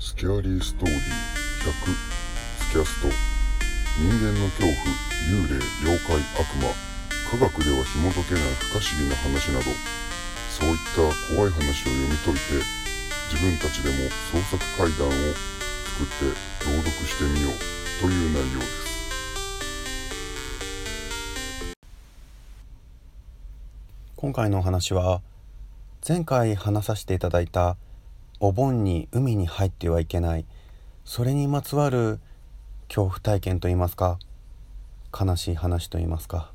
[0.00, 3.08] スキャーリーストーリー100スキャスト。
[3.98, 4.70] 人間の恐怖
[5.26, 6.70] 幽霊妖怪悪魔。
[7.28, 9.64] 科学では紐解けない不可思議な話など。
[10.54, 12.62] そういった怖い話を読み解いて
[13.34, 13.96] 自分たちでも
[14.30, 16.30] 創作怪談を作って
[16.62, 17.58] 朗読してみよう
[18.00, 18.86] という内容です。
[24.14, 25.22] 今回のお話は
[26.08, 27.76] 前回話させていただいた
[28.40, 30.44] お盆に海に入ってはいけない。
[31.04, 32.20] それにまつわる
[32.88, 34.18] 恐怖体験といいますか
[35.18, 36.52] 悲しい話といいますか。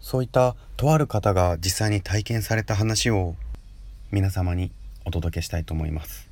[0.00, 3.34] そういったとある方が実際に体験された話を
[4.10, 4.70] 皆様に
[5.04, 6.28] お届けしたいと思います。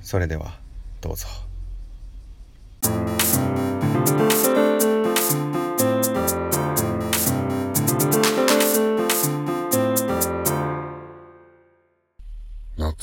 [0.00, 0.58] それでは
[1.00, 1.26] どうぞ。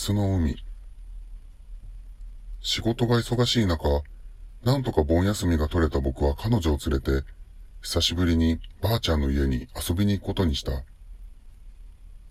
[0.07, 0.55] 夏の海
[2.61, 4.03] 仕事が忙しい中
[4.63, 7.27] なんとか盆休みが取れた僕は彼女を連れて
[7.81, 10.71] 久しぶりにばあちゃんの家に遊びに行くことにした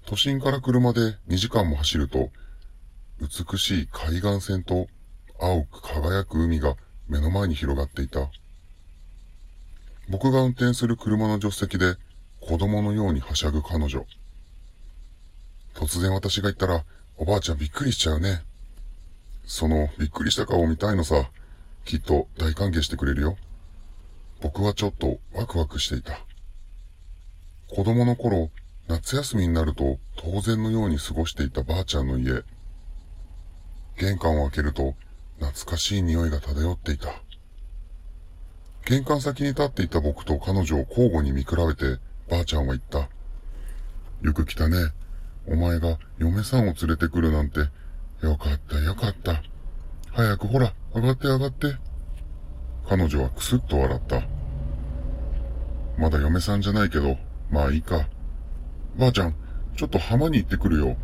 [0.07, 2.31] 都心から車で2時間も走ると
[3.21, 4.87] 美しい海岸線と
[5.39, 6.77] 青く輝く海が
[7.11, 8.31] 目の前に広がっていた。
[10.09, 11.97] 僕が運転する車の助手席で
[12.41, 14.07] 子供のようにはしゃぐ彼女。
[15.75, 16.85] 突然私が言ったら、
[17.19, 18.43] おばあちゃんびっくりしちゃうね。
[19.47, 21.31] そのびっくりした顔を見たいのさ。
[21.87, 23.37] きっと大歓迎してくれるよ。
[24.43, 26.19] 僕はちょっとワクワクしていた。
[27.69, 28.51] 子供の頃、
[28.89, 32.43] 夏休みになると当然のように過ごしていたばあちゃんの家。
[33.97, 34.95] 玄関を開けると
[35.39, 37.09] 懐かしい匂いが漂っていた。
[38.85, 43.09] 玄関先に立っていた僕と彼女を交互に見比べてばあちゃんは言った。
[44.23, 44.77] よく来たね。
[45.49, 47.61] お前が嫁さんを連れてくるなんて。
[48.23, 49.43] よかったよかった。
[50.11, 51.77] 早くほら、上がって上がって。
[52.89, 54.23] 彼女はくすっと笑った。
[55.99, 57.19] まだ嫁さんじゃないけど、
[57.51, 58.09] まあいいか。
[58.99, 59.35] ばあちゃん、
[59.77, 60.97] ちょっと浜に行ってくるよ。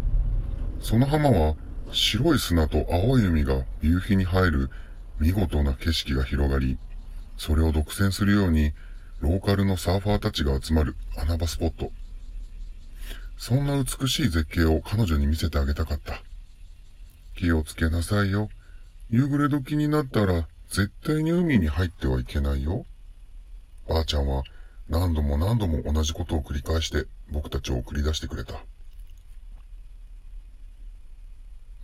[0.81, 1.55] その浜は
[1.93, 4.71] 白い砂と青い海が夕日に映える
[5.21, 6.78] 見事な景色が広がり、
[7.37, 8.72] それを独占するように
[9.21, 11.93] ローカルのサーファーたちが集まる穴場スポット。
[13.42, 16.22] そんな美しい絶景を彼女に見せてあげたかった。
[17.36, 18.48] 気をつけなさいよ。
[19.10, 22.86] 夕暮れ時になったら絶対に海に入ってはいけないよ。
[23.88, 24.44] ばあちゃんは
[24.88, 28.54] 何度も何度も同じことを繰り返して僕たちを送り出してくれた。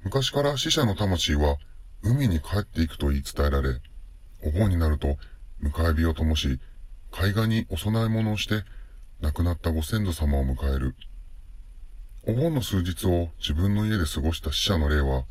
[0.04, 1.56] 昔から死者の魂は
[2.04, 3.80] 海に帰っていくと言い伝えられ、
[4.44, 5.16] お盆になると
[5.60, 6.60] 迎え火を灯し、
[7.10, 8.62] 海岸にお供え物をして
[9.20, 10.94] 亡くなったご先祖様を迎える。
[12.26, 15.24] お盆の数日を自分の家で過ごした死者の霊は、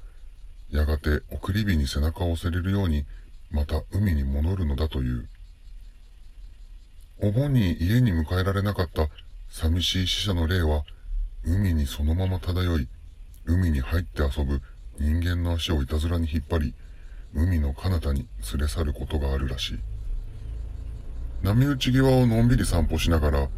[0.71, 3.05] やがて送り火に背中を押せれるように、
[3.51, 5.29] また海に戻るのだという。
[7.19, 9.07] お盆に家に迎えられなかった
[9.49, 10.83] 寂しい死者の霊は、
[11.43, 12.87] 海にそのまま漂い、
[13.45, 14.61] 海に入って遊ぶ
[14.99, 16.73] 人間の足をいたずらに引っ張り、
[17.33, 19.79] 海の彼方に連れ去ることがあるらしい。
[21.43, 23.49] 波打ち際をのんびり散歩しながら、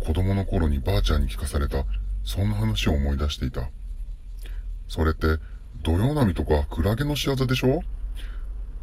[0.00, 1.84] 子供の頃にばあちゃんに聞かされた、
[2.24, 3.68] そんな話を思い出していた。
[4.88, 5.38] それって、
[5.82, 7.82] 土曜波とかクラゲの仕業でしょ？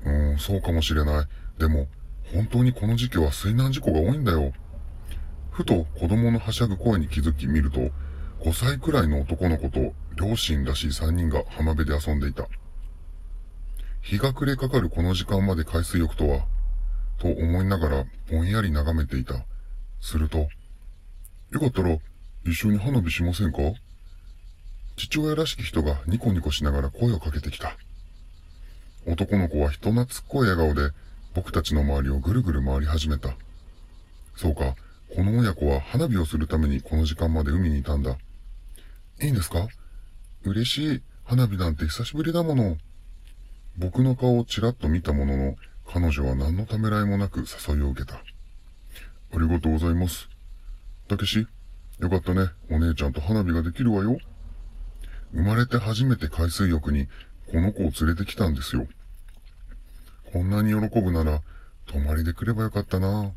[0.06, 1.28] うーん、そうかもしれない。
[1.60, 1.88] でも、
[2.34, 4.54] 本当にこの時期は水難事故が多いんだよ。
[5.50, 7.80] ふと子供のはしゃぐ声に気づき見ると、
[8.44, 12.48] 5歳くらいの男の子と両親らしい3人が浜辺で遊んでいた。
[14.02, 16.46] 日が暮れかかるこの時間まで海水浴とは、
[17.20, 19.46] と思いながらぼんやり眺めていた。
[20.00, 20.48] すると、
[21.52, 21.98] よかったら
[22.46, 23.60] 一緒に花火しませんか？
[24.98, 27.78] 父親らしき人がニコニコしながら声をかけてきた。
[29.06, 30.92] 男の子は人懐っこい笑顔で
[31.34, 33.36] 僕たちの周りをぐるぐる回り始めた。
[34.36, 34.76] そうか、
[35.16, 38.18] この親子は花火をするためにこの時間まで海にいたんだ。
[39.22, 39.68] いいんですか？
[40.44, 41.02] 嬉しい。
[41.24, 42.78] 花火なんて久しぶりだもの。
[43.78, 45.56] 僕の顔をちらっと見たものの、
[45.88, 48.16] 彼女は何のためらいもなく誘いを受けた。
[48.16, 48.22] あ
[49.34, 50.28] りがとうございます。
[51.08, 51.48] たけし、
[52.02, 52.50] よかったね。
[52.72, 54.18] お姉ちゃんと花火ができるわよ。
[55.34, 57.08] 生まれて初めて海水浴に
[57.52, 58.88] この子を連れてきたんですよ。
[60.34, 61.42] こんなに喜ぶなら、
[61.86, 63.32] 泊まりで来ればよかったな。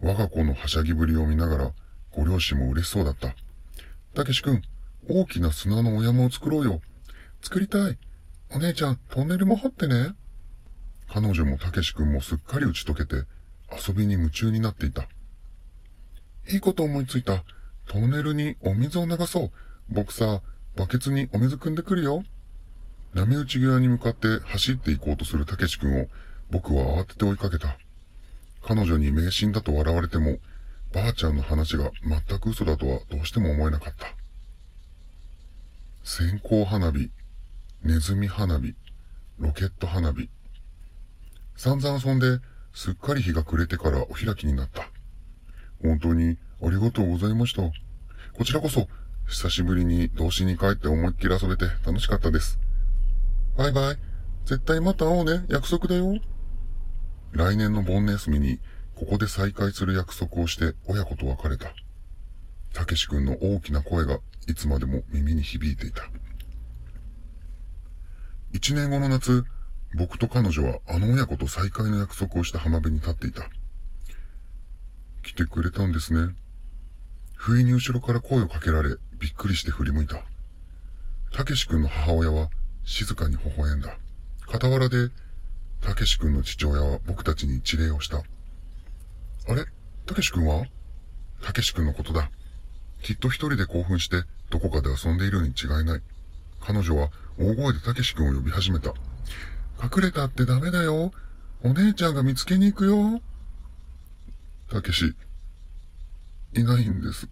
[0.00, 1.72] 我が子のはしゃぎぶりを見ながら、
[2.12, 3.34] ご両親も嬉しそうだった。
[4.14, 4.62] たけしくん、
[5.08, 6.80] 大きな砂のお山を作ろうよ。
[7.42, 7.98] 作りたい。
[8.50, 10.14] お姉ちゃん、トンネルも掘ってね。
[11.08, 13.24] 彼女もたけしくんもすっかり打ち解けて、
[13.88, 15.08] 遊びに夢中になっていた。
[16.50, 17.44] いいこと思いついた。
[17.86, 19.50] トンネルにお水を流そう。
[19.90, 20.40] 僕さ、
[20.76, 22.24] バケツにお水汲んでくるよ。
[23.12, 26.06] 波打ち際に向かって走って行こうとするたけし君を
[26.50, 27.76] 僕は慌てて追いかけた。
[28.62, 30.38] 彼女に迷信だと笑われても、
[30.92, 34.06] ばあちゃんの話が全く嘘だとはどうしても思えなかった。
[36.02, 37.10] 線香花火、
[37.82, 38.74] ネズミ花火、
[39.38, 40.30] ロケット花火。
[41.56, 42.40] 散々遊んで、
[42.72, 44.88] すっかり日が暮れてからお開きになった。
[45.82, 47.62] 本当にありがとうございました。
[48.32, 48.88] こちらこそ、
[49.26, 52.58] 久しぶりに童心に帰って思いっきり遊べて楽しかったです。
[53.56, 53.96] バイバイ。
[54.46, 55.44] 絶対また会おうね。
[55.48, 56.18] 約束だよ。
[57.32, 58.58] 来年の盆休みに、
[58.94, 61.68] ここで再会する約束をして親子と別れた。
[62.72, 66.02] たけし君の大きな声がいつまでも耳に響いていた。
[68.52, 69.44] 一年後の夏、
[69.94, 73.48] 僕と彼女はあの親子と再会の約束をした浜辺に立っていた。
[75.28, 76.34] 来てくれたんですね。
[77.36, 80.22] 不意に後ろから声をかけられ、びっくりして振り向いた。
[81.32, 82.48] たけし君の母親は
[82.84, 83.98] 静かに微笑んだ。
[84.46, 85.10] 傍らで、
[85.82, 88.16] たけし君の父親は僕たちに一礼をした。
[88.16, 88.22] あ
[89.54, 89.66] れ？
[90.06, 90.64] たけし君は？
[91.42, 92.30] たけし君のことだ。
[93.02, 96.02] きっと一人で興奮して、どこかで遊んでいるに違いない。
[96.60, 98.94] 彼女は大声でたけし君を呼び始めた。
[99.82, 101.12] 隠れたってダメだよ。
[101.62, 103.20] お姉ちゃんが見つけに行くよ。
[104.70, 105.14] たけし、
[106.52, 107.26] いないんです。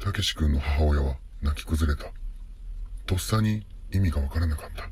[0.00, 2.10] たけし君の母親は泣き崩れた。
[3.06, 4.90] とっさに意味がわからなかった。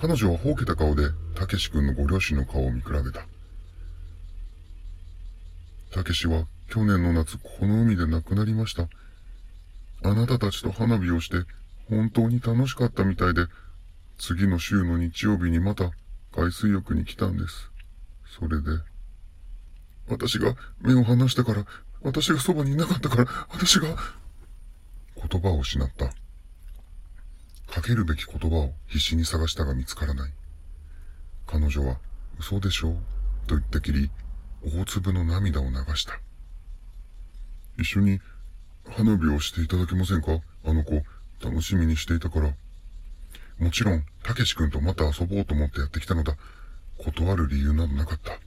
[0.00, 3.26] 彼女はほうけた顔でたけし君のご両親の顔を見比べた。
[5.90, 8.88] たけしは去年の夏この海で亡くなりました。
[10.02, 11.44] あなたたちと花火をして
[11.90, 13.46] 本当に楽しかったみたいで、
[14.16, 15.90] 次の週の日曜日にまた
[16.32, 17.70] 海水浴に来たんです。
[18.38, 18.70] それで、
[20.08, 21.66] 私が目を離したから、
[22.02, 23.96] 私がそばにいなかったから、私が、
[25.16, 26.06] 言葉を失った。
[27.72, 30.32] かけるべき言葉を必死に探したが見つからない。
[31.46, 31.98] 彼女は、
[32.38, 32.94] 嘘でしょ
[33.46, 34.10] と言ったきり、
[34.64, 36.18] 大粒の涙を流した。
[37.78, 38.20] 一緒に
[38.88, 40.40] 花火をしていただけませんか？
[40.64, 41.02] あの子、
[41.42, 42.54] 楽しみにしていたから。
[43.58, 46.36] もちろん、たけし君とまた遊ぼうと思ってやってきたのだ。
[46.96, 48.37] 断る理由などなかった。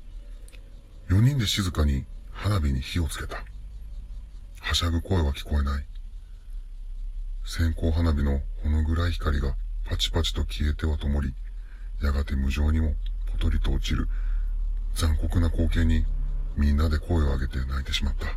[1.11, 3.43] 四人で静かに花火に火をつけた。
[4.61, 5.85] はしゃぐ声は聞こえない。
[7.45, 9.53] 線香花火のほの暗い光が
[9.89, 11.33] パチパチと消えては灯り、
[12.01, 12.95] やがて無情にも
[13.29, 14.07] ぽとりと落ちる
[14.95, 16.05] 残酷な光景に
[16.55, 18.27] みんなで声を上げて泣いてしまった。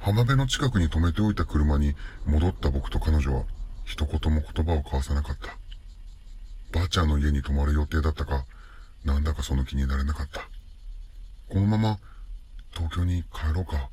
[0.00, 1.94] 浜辺の近くに止めておいた車に
[2.26, 3.44] 戻った僕と彼女は
[3.86, 5.56] 一言も言葉を交わさなかった。
[6.78, 8.44] ばあちゃんの家に泊まる予定だったか、
[9.06, 10.50] なんだかその気になれなかった。
[11.48, 11.98] このまま
[12.72, 13.88] 東京に帰ろうか。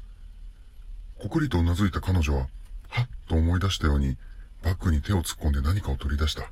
[1.20, 2.48] こくりと頷いた彼女は、
[2.90, 4.18] はっと思い出したように
[4.64, 6.44] バッグに手を突っ込んで何かを取り出した。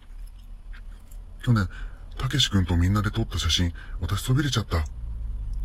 [1.44, 1.68] 去年、
[2.18, 4.84] たけし君とみんなで撮った写真、私そびれちゃった。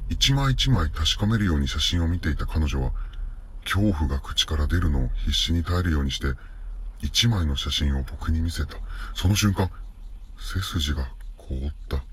[0.09, 2.93] 一枚一枚確かめるように写真を見ていた彼女は、
[3.65, 6.27] 恐怖が口から出るのを必死に耐えるようにして、
[7.01, 8.77] 一枚の写真を僕に見せた。
[9.15, 9.71] その瞬間、
[10.39, 12.05] 背筋が凍った。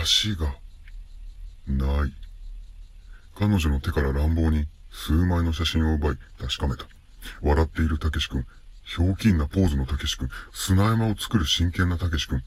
[0.00, 0.54] 足が、
[1.66, 2.12] ない。
[3.38, 6.86] 彼女の手から乱暴に数枚の写真を奪い確かめた。
[7.42, 8.44] 笑っているたけし君、
[8.84, 12.42] ひょうきんなポーズのたけし君、砂山を作る真剣なたけし君。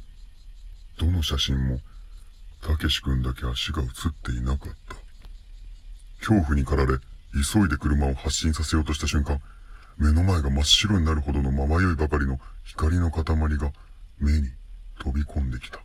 [0.98, 1.80] どの写真も、
[2.62, 4.96] たけし君だけ足が写っていなかった。
[6.20, 7.00] 恐怖に駆られ、
[7.34, 9.42] 急いで車を発進させようとした瞬間、
[9.98, 13.72] 目の前が真っ白になるほどのままよいばかりの光の塊が
[14.20, 14.50] 目に
[15.00, 15.80] 飛び込んできた。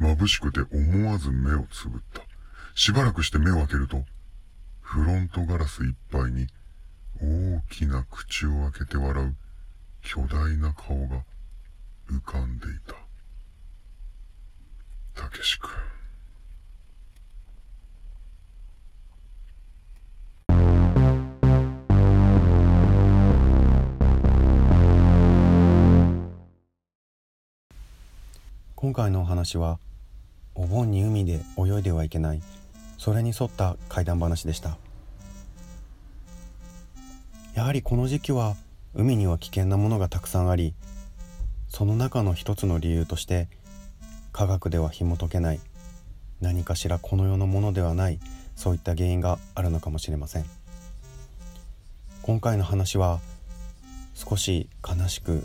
[0.00, 2.22] 眩しくて思わず目をつぶった。
[2.74, 4.04] しばらくして目を開けると、
[4.80, 6.46] フロントガラスいっぱいに
[7.20, 9.36] 大きな口を開けて笑う
[10.02, 11.22] 巨大な顔が
[12.08, 12.70] 浮かんでい
[15.14, 15.22] た。
[15.22, 15.70] たけし君。
[28.74, 29.78] 今回のお話は
[30.54, 32.42] お盆に海で泳いではいけない。
[32.98, 34.76] それに沿った怪談話でした。
[37.54, 38.56] やはりこの時期は
[38.94, 40.74] 海には危険なものがたくさんあり
[41.68, 43.48] その中の一つの理由として
[44.32, 45.60] 科学では紐解けない
[46.40, 48.18] 何かしらこの世のものではない
[48.56, 50.44] そういった原因があるのかもしれません。
[52.22, 53.20] 今回の話は
[54.14, 55.44] 少し悲しく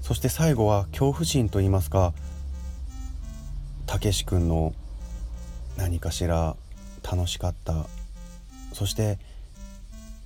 [0.00, 2.12] そして最後は恐怖心といいますか
[3.92, 4.72] たけし君の
[5.76, 6.56] 何かしら
[7.02, 7.84] 楽しかった。
[8.72, 9.18] そして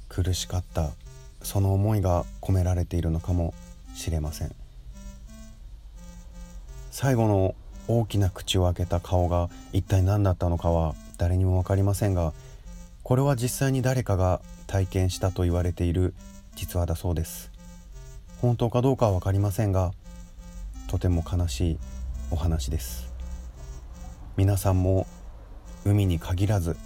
[0.08, 0.90] 苦しかった。
[1.42, 3.54] その思いが込められているのかも
[3.92, 4.54] しれません。
[6.92, 7.56] 最後の
[7.88, 12.34] 大きな口を開けた顔が一体何だったのかは誰にも分かりませんが
[13.02, 16.14] これは実際に誰かが体験したと言われている
[16.54, 17.50] 実話だそうです。
[18.40, 19.90] 本当かどうかは分かりませんが
[20.86, 21.78] とても悲しい
[22.30, 23.05] お話です。
[24.36, 25.06] 皆さんも
[25.86, 26.76] 海に限らず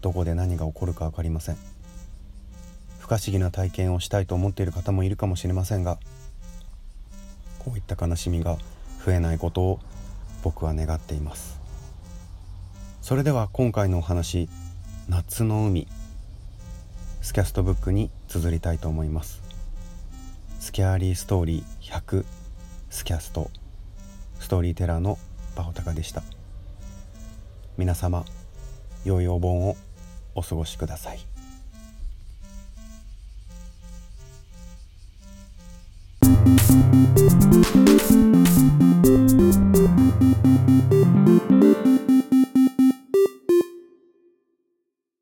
[0.00, 1.58] どこで何が起こるか分かりません。
[2.98, 5.98] 不可思議な体験をしたいと思っている方もいるかもしれませんが
[7.58, 8.56] こういった悲しみが
[9.04, 9.80] 増えないことを
[10.42, 11.60] 僕は願っています。
[13.02, 14.48] それでは今回のお話
[15.10, 15.86] 「夏の海」
[17.20, 19.42] スキャストブックに綴りたいと思います。
[20.58, 22.24] スキャーリーストーリー100
[22.88, 23.50] スキャスト。
[24.38, 25.18] ストーリーテラーの
[25.54, 26.22] バホタカでした。
[27.80, 28.26] 皆様
[29.06, 29.76] 良いお盆を
[30.34, 31.20] お過ごしください「